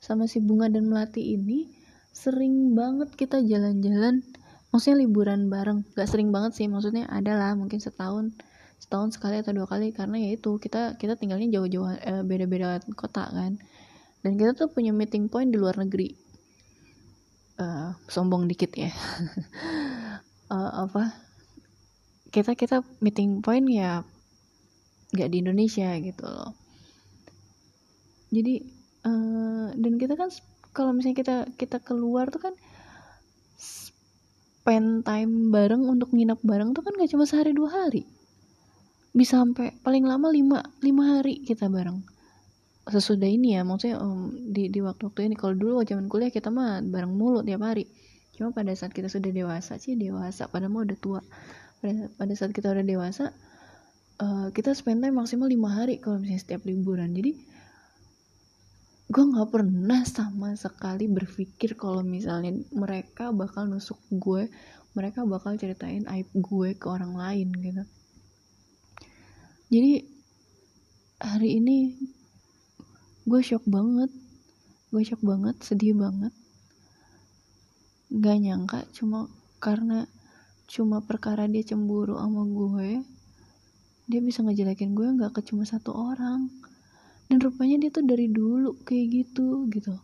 sama 0.00 0.24
si 0.26 0.40
bunga 0.40 0.66
dan 0.72 0.88
melati 0.88 1.36
ini 1.36 1.70
sering 2.10 2.74
banget 2.74 3.14
kita 3.14 3.40
jalan-jalan. 3.44 4.24
Maksudnya 4.70 5.02
liburan 5.06 5.50
bareng. 5.50 5.82
Gak 5.98 6.08
sering 6.08 6.30
banget 6.30 6.54
sih. 6.56 6.66
Maksudnya 6.70 7.10
ada 7.10 7.34
lah 7.34 7.52
mungkin 7.58 7.82
setahun 7.82 8.34
setahun 8.80 9.18
sekali 9.18 9.42
atau 9.42 9.52
dua 9.52 9.66
kali. 9.66 9.90
Karena 9.90 10.16
ya 10.18 10.34
itu 10.34 10.56
kita 10.62 10.96
kita 10.96 11.18
tinggalnya 11.18 11.50
jauh-jauh 11.58 11.90
eh, 12.00 12.22
beda-beda 12.22 12.78
kota 12.94 13.28
kan. 13.28 13.58
Dan 14.20 14.36
kita 14.36 14.52
tuh 14.52 14.68
punya 14.70 14.94
meeting 14.94 15.32
point 15.32 15.48
di 15.48 15.56
luar 15.56 15.80
negeri 15.80 16.29
uh, 17.60 17.94
sombong 18.08 18.48
dikit 18.48 18.72
ya. 18.74 18.90
Uh, 20.48 20.70
apa? 20.88 21.14
Kita 22.32 22.56
kita 22.56 22.80
meeting 23.04 23.44
point 23.44 23.66
ya 23.68 24.02
nggak 25.10 25.28
di 25.28 25.36
Indonesia 25.44 25.90
gitu 26.00 26.24
loh. 26.24 26.56
Jadi 28.30 28.62
uh, 29.04 29.74
dan 29.74 29.94
kita 29.98 30.14
kan 30.16 30.30
kalau 30.70 30.94
misalnya 30.94 31.18
kita 31.18 31.36
kita 31.58 31.78
keluar 31.82 32.30
tuh 32.30 32.40
kan 32.50 32.54
spend 33.58 35.02
time 35.02 35.50
bareng 35.50 35.82
untuk 35.82 36.14
nginep 36.14 36.40
bareng 36.46 36.70
tuh 36.72 36.86
kan 36.86 36.94
gak 36.94 37.10
cuma 37.10 37.26
sehari 37.26 37.50
dua 37.50 37.70
hari. 37.74 38.06
Bisa 39.10 39.42
sampai 39.42 39.74
paling 39.82 40.06
lama 40.06 40.30
lima 40.30 40.62
lima 40.78 41.18
hari 41.18 41.42
kita 41.42 41.66
bareng 41.66 42.19
sesudah 42.90 43.30
ini 43.30 43.56
ya 43.56 43.62
maksudnya 43.62 44.02
um, 44.02 44.34
di 44.50 44.68
di 44.68 44.82
waktu-waktu 44.82 45.30
ini. 45.30 45.34
Kalau 45.38 45.54
dulu 45.54 45.80
zaman 45.86 46.10
kuliah 46.10 46.34
kita 46.34 46.50
mah 46.50 46.82
bareng 46.82 47.14
mulu 47.14 47.40
tiap 47.46 47.62
hari. 47.62 47.86
Cuma 48.34 48.50
pada 48.50 48.74
saat 48.74 48.90
kita 48.90 49.06
sudah 49.06 49.30
dewasa 49.30 49.78
sih 49.78 49.94
dewasa 49.94 50.50
pada 50.50 50.66
mau 50.66 50.82
udah 50.82 50.98
tua. 50.98 51.20
Pada, 51.80 52.12
pada 52.12 52.32
saat 52.36 52.52
kita 52.52 52.74
udah 52.74 52.84
dewasa 52.84 53.32
uh, 54.20 54.48
kita 54.52 54.76
spend 54.76 55.00
time 55.00 55.16
maksimal 55.16 55.48
lima 55.48 55.72
hari 55.72 56.02
kalau 56.02 56.20
misalnya 56.20 56.42
setiap 56.42 56.62
liburan. 56.68 57.14
Jadi 57.16 57.32
gue 59.10 59.24
nggak 59.26 59.50
pernah 59.50 60.06
sama 60.06 60.54
sekali 60.54 61.10
berpikir 61.10 61.74
kalau 61.74 62.06
misalnya 62.06 62.54
mereka 62.70 63.34
bakal 63.34 63.66
nusuk 63.66 63.98
gue 64.06 64.46
mereka 64.94 65.26
bakal 65.26 65.58
ceritain 65.58 66.06
aib 66.06 66.30
gue 66.30 66.78
ke 66.78 66.86
orang 66.86 67.14
lain 67.18 67.50
gitu. 67.58 67.82
Jadi 69.70 69.92
hari 71.22 71.62
ini 71.62 71.94
gue 73.30 73.40
shock 73.46 73.62
banget. 73.70 74.10
Gue 74.90 75.06
shock 75.06 75.22
banget 75.22 75.54
sedih 75.62 75.94
banget. 75.94 76.34
Gak 78.10 78.42
nyangka 78.42 78.82
cuma 78.90 79.30
karena 79.62 80.10
cuma 80.66 80.98
perkara 80.98 81.46
dia 81.46 81.62
cemburu 81.62 82.18
sama 82.18 82.42
gue 82.46 83.02
dia 84.10 84.18
bisa 84.18 84.42
ngejelekin 84.42 84.98
gue 84.98 85.06
nggak 85.14 85.38
ke 85.38 85.40
cuma 85.46 85.62
satu 85.62 85.94
orang. 85.94 86.50
Dan 87.30 87.38
rupanya 87.38 87.78
dia 87.78 87.94
tuh 87.94 88.02
dari 88.02 88.26
dulu 88.26 88.74
kayak 88.82 89.06
gitu 89.06 89.70
gitu. 89.70 89.94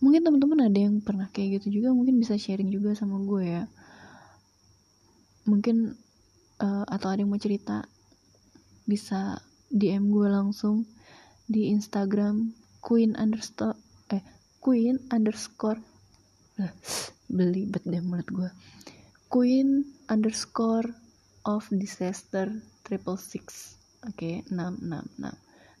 Mungkin 0.00 0.24
teman-teman 0.24 0.72
ada 0.72 0.78
yang 0.80 1.04
pernah 1.04 1.28
kayak 1.28 1.60
gitu 1.60 1.78
juga 1.78 1.92
mungkin 1.92 2.16
bisa 2.16 2.40
sharing 2.40 2.72
juga 2.72 2.96
sama 2.96 3.20
gue 3.20 3.44
ya. 3.44 3.64
Mungkin 5.44 5.92
uh, 6.64 6.84
atau 6.88 7.12
ada 7.12 7.20
yang 7.20 7.28
mau 7.28 7.36
cerita 7.36 7.84
bisa 8.88 9.36
DM 9.68 10.08
gue 10.08 10.28
langsung 10.32 10.88
di 11.52 11.68
Instagram 11.68 12.56
queen 12.80 13.12
underscore 13.20 13.76
eh 14.08 14.24
queen 14.64 14.96
underscore. 15.12 15.80
Beli 17.36 17.68
bet 17.68 17.84
deh 17.84 18.00
mulut 18.00 18.28
gue 18.28 18.50
queen 19.32 19.88
underscore 20.12 20.92
of 21.48 21.64
disaster 21.72 22.52
triple 22.84 23.16
six. 23.16 23.76
Oke 24.04 24.44
enam 24.52 24.76
enam 24.84 25.08
enam. 25.16 25.34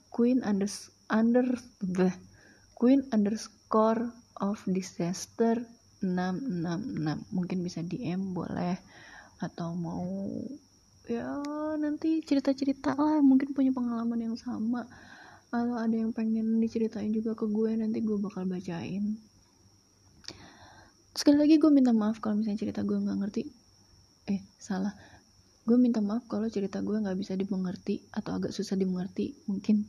Queen 0.08 0.40
under 0.40 0.68
under 1.12 1.44
the 1.84 2.08
queen 2.80 3.04
underscore 3.12 4.08
of 4.40 4.56
disaster 4.64 5.60
666 6.00 7.30
mungkin 7.30 7.58
bisa 7.60 7.84
DM 7.84 8.32
boleh. 8.32 8.80
Atau 9.38 9.76
mau 9.76 10.08
ya 11.06 11.44
nanti 11.76 12.24
cerita-cerita 12.24 12.96
lah. 12.96 13.20
Mungkin 13.20 13.52
punya 13.52 13.70
pengalaman 13.70 14.32
yang 14.32 14.36
sama 14.40 14.88
atau 15.52 15.76
ada 15.76 15.92
yang 15.92 16.16
pengen 16.16 16.64
diceritain 16.64 17.12
juga 17.12 17.36
ke 17.36 17.44
gue 17.44 17.76
nanti 17.76 18.00
gue 18.00 18.16
bakal 18.16 18.48
bacain. 18.48 19.20
Sekali 21.12 21.36
lagi 21.36 21.60
gue 21.60 21.68
minta 21.68 21.92
maaf 21.92 22.24
kalau 22.24 22.40
misalnya 22.40 22.64
cerita 22.64 22.80
gue 22.80 22.96
nggak 22.96 23.18
ngerti. 23.20 23.52
Eh 24.32 24.40
salah. 24.56 24.96
Gue 25.68 25.76
minta 25.76 26.00
maaf 26.00 26.24
kalau 26.24 26.48
cerita 26.48 26.80
gue 26.80 26.96
nggak 26.96 27.20
bisa 27.20 27.36
dimengerti 27.36 28.00
atau 28.16 28.40
agak 28.40 28.56
susah 28.56 28.80
dimengerti. 28.80 29.36
Mungkin 29.44 29.84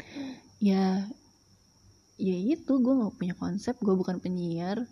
ya 0.59 1.07
ya 2.19 2.35
itu. 2.35 2.73
Gue 2.83 2.93
nggak 2.99 3.15
punya 3.15 3.35
konsep. 3.39 3.79
Gue 3.79 3.95
bukan 3.95 4.19
penyiar. 4.19 4.83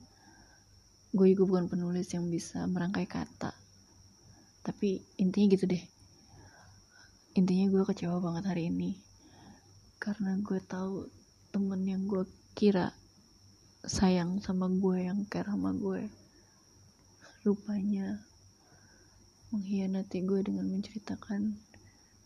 Gue 1.12 1.36
juga 1.36 1.52
bukan 1.52 1.68
penulis 1.68 2.08
yang 2.16 2.32
bisa 2.32 2.64
merangkai 2.64 3.12
kata. 3.12 3.52
Tapi 4.64 5.04
intinya 5.20 5.52
gitu 5.52 5.68
deh. 5.68 5.84
Intinya 7.36 7.68
gue 7.68 7.84
kecewa 7.92 8.24
banget 8.24 8.48
hari 8.48 8.72
ini 8.72 9.11
karena 10.02 10.34
gue 10.42 10.58
tahu 10.66 11.06
temen 11.54 11.86
yang 11.86 12.10
gue 12.10 12.26
kira 12.58 12.90
sayang 13.86 14.42
sama 14.42 14.66
gue 14.66 15.06
yang 15.06 15.30
care 15.30 15.46
sama 15.46 15.78
gue 15.78 16.10
rupanya 17.46 18.18
mengkhianati 19.54 20.26
gue 20.26 20.42
dengan 20.42 20.66
menceritakan 20.74 21.54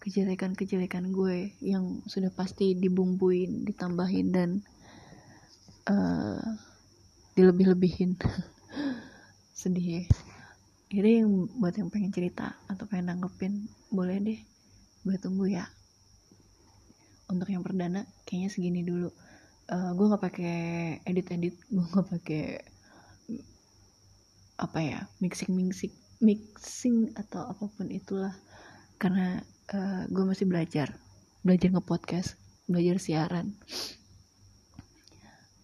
kejelekan-kejelekan 0.06 1.10
gue 1.10 1.58
yang 1.66 2.06
sudah 2.06 2.30
pasti 2.30 2.78
dibumbuin, 2.78 3.66
ditambahin 3.66 4.28
dan 4.30 4.50
uh, 5.90 6.46
dilebih-lebihin. 7.34 8.14
Sedih 9.60 9.98
ya. 9.98 10.04
Jadi 10.94 11.26
yang 11.26 11.50
buat 11.58 11.74
yang 11.74 11.90
pengen 11.90 12.14
cerita 12.14 12.54
atau 12.70 12.86
pengen 12.86 13.18
nanggepin 13.18 13.66
boleh 13.90 14.22
deh. 14.22 14.40
Gue 15.02 15.18
tunggu 15.18 15.50
ya. 15.50 15.66
Untuk 17.26 17.50
yang 17.50 17.66
perdana 17.66 18.06
kayaknya 18.28 18.50
segini 18.54 18.82
dulu. 18.86 19.10
Uh, 19.66 19.92
gue 19.98 20.06
nggak 20.06 20.24
pakai 20.24 20.58
edit-edit, 21.10 21.56
gue 21.74 21.86
nggak 21.86 22.10
pakai 22.10 22.46
apa 24.56 24.80
ya 24.80 25.04
mixing 25.20 25.52
mixing 25.52 25.92
mixing 26.24 27.12
atau 27.18 27.44
apa 27.50 27.66
pun 27.68 27.90
itulah. 27.90 28.34
Karena 29.02 29.42
uh, 29.74 30.04
gue 30.08 30.24
masih 30.24 30.46
belajar. 30.46 30.94
Belajar 31.46 31.70
nge-podcast 31.74 32.46
belajar 32.66 32.98
siaran. 32.98 33.54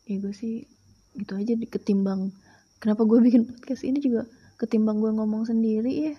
Ya 0.05 0.17
gue 0.21 0.33
sih 0.33 0.69
gitu 1.17 1.35
aja 1.35 1.53
ketimbang 1.67 2.31
kenapa 2.79 3.03
gue 3.03 3.19
bikin 3.27 3.43
podcast 3.49 3.83
ini 3.83 3.99
juga 3.99 4.29
ketimbang 4.61 5.01
gue 5.01 5.11
ngomong 5.13 5.49
sendiri 5.49 6.13
ya. 6.13 6.15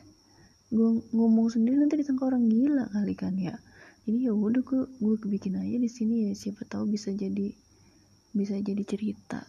Gue 0.73 1.05
ngomong 1.13 1.53
sendiri 1.53 1.79
nanti 1.79 2.01
disangka 2.01 2.27
orang 2.27 2.49
gila 2.49 2.89
kali 2.91 3.15
kan 3.15 3.35
ya 3.39 3.55
jadi 4.03 4.31
ya 4.31 4.33
udah 4.35 4.63
gue 4.67 4.83
gue 4.99 5.15
bikin 5.31 5.55
aja 5.63 5.79
di 5.79 5.91
sini 5.91 6.27
ya 6.27 6.33
siapa 6.35 6.67
tahu 6.67 6.91
bisa 6.91 7.15
jadi 7.15 7.55
bisa 8.33 8.57
jadi 8.59 8.83
cerita. 8.83 9.45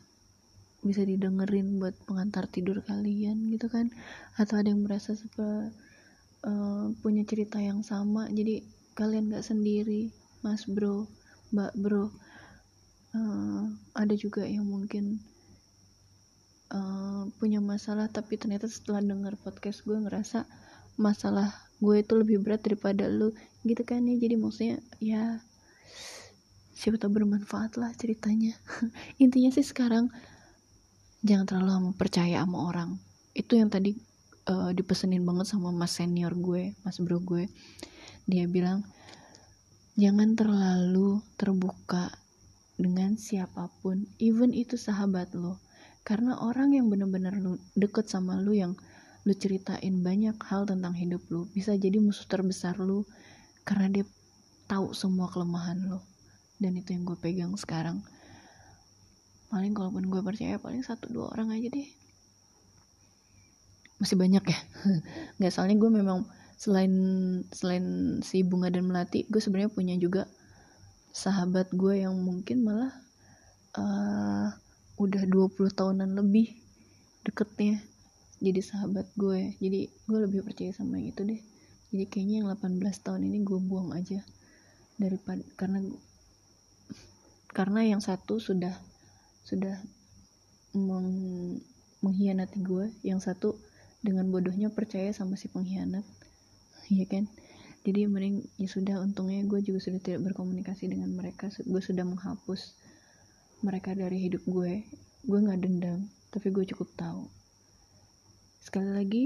Bisa 0.84 1.08
didengerin 1.08 1.80
buat 1.80 1.96
pengantar 2.04 2.52
tidur 2.52 2.84
kalian 2.84 3.50
gitu 3.50 3.72
kan. 3.72 3.90
Atau 4.36 4.60
ada 4.60 4.70
yang 4.70 4.84
merasa 4.84 5.16
sepa, 5.16 5.72
uh, 6.44 6.86
punya 7.00 7.24
cerita 7.24 7.58
yang 7.64 7.82
sama. 7.82 8.28
Jadi 8.28 8.62
kalian 8.94 9.32
gak 9.32 9.48
sendiri 9.48 10.14
mas 10.44 10.68
bro 10.68 11.08
mbak 11.56 11.72
bro. 11.80 12.12
Uh, 13.16 13.72
ada 13.96 14.14
juga 14.18 14.44
yang 14.44 14.68
mungkin 14.68 15.24
uh, 16.74 17.30
punya 17.40 17.64
masalah 17.64 18.10
tapi 18.10 18.36
ternyata 18.36 18.66
setelah 18.66 19.06
denger 19.06 19.38
podcast 19.40 19.86
gue 19.86 19.96
ngerasa 19.98 20.50
masalah 20.98 21.54
gue 21.78 22.02
itu 22.02 22.14
lebih 22.18 22.42
berat 22.42 22.66
daripada 22.66 23.06
lu 23.06 23.30
gitu 23.64 23.84
kan 23.88 24.04
ya. 24.04 24.16
Jadi 24.20 24.36
maksudnya 24.36 24.78
ya 25.00 25.40
siapa 26.76 27.00
tahu 27.00 27.24
bermanfaat 27.24 27.80
lah 27.80 27.92
ceritanya. 27.96 28.56
Intinya 29.24 29.50
sih 29.56 29.64
sekarang 29.64 30.12
jangan 31.24 31.48
terlalu 31.48 31.96
percaya 31.96 32.44
sama 32.44 32.68
orang. 32.68 33.00
Itu 33.32 33.56
yang 33.56 33.72
tadi 33.72 33.96
uh, 34.52 34.76
dipesenin 34.76 35.24
banget 35.24 35.48
sama 35.48 35.72
mas 35.72 35.96
senior 35.96 36.36
gue 36.36 36.76
mas 36.84 37.00
bro 37.00 37.24
gue. 37.24 37.48
Dia 38.28 38.48
bilang 38.52 38.84
jangan 39.96 40.36
terlalu 40.36 41.24
terbuka 41.40 42.12
dengan 42.76 43.16
siapa 43.16 43.72
pun 43.80 44.04
even 44.20 44.52
itu 44.52 44.76
sahabat 44.76 45.32
lo. 45.34 45.64
Karena 46.04 46.36
orang 46.36 46.76
yang 46.76 46.92
bener-bener 46.92 47.32
deket 47.80 48.12
sama 48.12 48.36
lu 48.36 48.52
yang 48.52 48.76
lu 49.24 49.32
ceritain 49.32 50.04
banyak 50.04 50.36
hal 50.52 50.68
tentang 50.68 50.92
hidup 51.00 51.24
lu 51.32 51.48
bisa 51.56 51.80
jadi 51.80 51.96
musuh 52.04 52.28
terbesar 52.28 52.76
lu 52.76 53.08
karena 53.64 53.88
dia 53.90 54.06
tahu 54.68 54.92
semua 54.96 55.28
kelemahan 55.32 55.80
lo. 55.88 56.04
Dan 56.60 56.80
itu 56.80 56.96
yang 56.96 57.04
gue 57.04 57.18
pegang 57.20 57.54
sekarang. 57.60 58.04
Paling 59.52 59.76
kalaupun 59.76 60.08
gue 60.08 60.22
percaya 60.24 60.58
paling 60.60 60.84
satu 60.84 61.12
dua 61.12 61.32
orang 61.36 61.52
aja 61.52 61.68
deh. 61.72 61.90
Masih 64.00 64.16
banyak 64.20 64.44
ya. 64.44 64.60
Nggak 65.40 65.52
soalnya 65.54 65.78
gue 65.80 65.92
memang 65.92 66.20
selain 66.58 66.94
selain 67.52 68.20
si 68.24 68.40
bunga 68.46 68.72
dan 68.72 68.88
melati 68.88 69.28
gue 69.28 69.42
sebenarnya 69.42 69.74
punya 69.74 69.96
juga 70.00 70.32
sahabat 71.12 71.76
gue 71.76 72.08
yang 72.08 72.16
mungkin 72.16 72.64
malah 72.64 72.94
uh, 73.76 74.48
udah 74.96 75.24
20 75.28 75.60
tahunan 75.76 76.16
lebih 76.16 76.56
deketnya 77.28 77.84
jadi 78.44 78.60
sahabat 78.60 79.08
gue. 79.16 79.56
Jadi 79.60 79.88
gue 79.88 80.20
lebih 80.20 80.44
percaya 80.44 80.72
sama 80.76 81.00
yang 81.00 81.16
itu 81.16 81.24
deh 81.24 81.53
jadi 81.94 82.10
kayaknya 82.10 82.36
yang 82.42 82.50
18 82.50 83.06
tahun 83.06 83.22
ini 83.30 83.46
gue 83.46 83.60
buang 83.62 83.94
aja 83.94 84.26
daripada 84.98 85.46
karena 85.54 85.78
karena 87.54 87.86
yang 87.86 88.02
satu 88.02 88.42
sudah 88.42 88.74
sudah 89.46 89.78
meng, 90.74 91.14
mengkhianati 92.02 92.66
gue 92.66 92.90
yang 93.06 93.22
satu 93.22 93.54
dengan 94.02 94.26
bodohnya 94.34 94.74
percaya 94.74 95.14
sama 95.14 95.38
si 95.38 95.48
pengkhianat. 95.54 96.04
Ya 96.92 97.08
kan? 97.08 97.32
Jadi 97.88 98.10
mending 98.12 98.44
ya 98.60 98.68
sudah 98.68 99.00
untungnya 99.00 99.40
gue 99.48 99.64
juga 99.64 99.80
sudah 99.80 100.04
tidak 100.04 100.34
berkomunikasi 100.34 100.92
dengan 100.92 101.16
mereka. 101.16 101.48
Gue 101.64 101.80
sudah 101.80 102.04
menghapus 102.04 102.76
mereka 103.64 103.96
dari 103.96 104.28
hidup 104.28 104.44
gue. 104.44 104.84
Gue 105.24 105.40
nggak 105.40 105.62
dendam 105.64 106.10
tapi 106.34 106.50
gue 106.50 106.66
cukup 106.76 106.90
tahu. 106.98 107.24
Sekali 108.60 108.92
lagi 108.92 109.24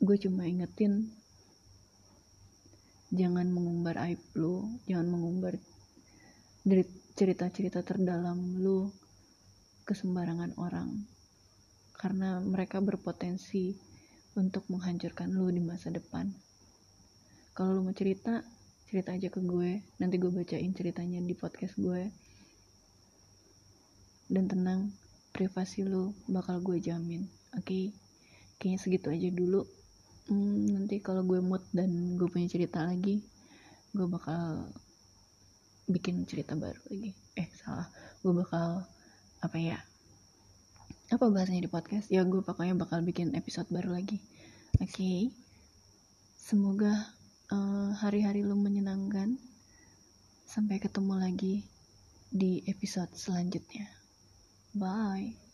gue 0.00 0.16
cuma 0.16 0.48
ingetin 0.48 1.12
jangan 3.12 3.52
mengumbar 3.52 4.00
aib 4.08 4.20
lo 4.32 4.64
jangan 4.88 5.12
mengumbar 5.12 5.60
cerita-cerita 7.20 7.84
terdalam 7.84 8.56
lu 8.64 8.88
ke 9.84 9.92
sembarangan 9.92 10.56
orang 10.56 11.04
karena 12.00 12.40
mereka 12.40 12.80
berpotensi 12.80 13.76
untuk 14.40 14.64
menghancurkan 14.72 15.28
lu 15.36 15.52
di 15.52 15.60
masa 15.60 15.92
depan. 15.92 16.32
Kalau 17.52 17.76
lu 17.76 17.84
mau 17.84 17.92
cerita 17.92 18.40
cerita 18.88 19.12
aja 19.12 19.28
ke 19.28 19.42
gue. 19.44 19.84
Nanti 20.00 20.16
gue 20.16 20.32
bacain 20.32 20.72
ceritanya 20.72 21.20
di 21.20 21.36
podcast 21.36 21.76
gue. 21.76 22.08
Dan 24.32 24.48
tenang 24.48 24.94
privasi 25.34 25.84
lu 25.84 26.16
bakal 26.30 26.62
gue 26.64 26.80
jamin 26.80 27.28
oke? 27.52 27.68
Okay? 27.68 27.84
kayaknya 28.60 28.78
segitu 28.78 29.08
aja 29.08 29.28
dulu 29.32 29.64
hmm, 30.30 30.78
nanti 30.78 31.02
kalau 31.02 31.26
gue 31.26 31.42
mood 31.42 31.66
dan 31.74 32.16
gue 32.16 32.30
punya 32.30 32.46
cerita 32.46 32.86
lagi 32.86 33.20
gue 33.90 34.06
bakal 34.06 34.70
bikin 35.90 36.22
cerita 36.24 36.54
baru 36.54 36.78
lagi. 36.86 37.10
Eh 37.34 37.48
salah. 37.58 37.90
Gue 38.22 38.32
bakal 38.32 38.86
apa 39.42 39.56
ya 39.58 39.78
apa 41.10 41.26
bahasanya 41.26 41.66
di 41.66 41.72
podcast? 41.72 42.06
Ya 42.06 42.22
gue 42.22 42.38
pokoknya 42.38 42.78
bakal 42.78 43.02
bikin 43.02 43.34
episode 43.34 43.66
baru 43.68 43.98
lagi. 43.98 44.22
Oke. 44.78 44.94
Okay. 44.94 45.20
semoga 46.40 46.94
uh, 47.50 47.94
hari-hari 47.98 48.46
lu 48.46 48.54
menyenangkan. 48.54 49.34
Sampai 50.46 50.82
ketemu 50.82 51.14
lagi 51.18 51.62
di 52.30 52.62
episode 52.66 53.10
selanjutnya. 53.14 53.86
Bye 54.74 55.49